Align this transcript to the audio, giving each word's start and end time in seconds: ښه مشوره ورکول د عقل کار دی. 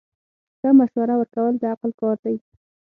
ښه 0.59 0.69
مشوره 0.79 1.15
ورکول 1.17 1.53
د 1.57 1.63
عقل 1.73 1.91
کار 2.01 2.17
دی. 2.23 2.35